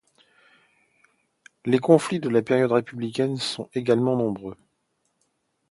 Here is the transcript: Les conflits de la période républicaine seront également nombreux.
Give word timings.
Les 1.63 1.77
conflits 1.77 2.19
de 2.19 2.27
la 2.27 2.41
période 2.41 2.71
républicaine 2.71 3.37
seront 3.37 3.69
également 3.75 4.15
nombreux. 4.15 4.55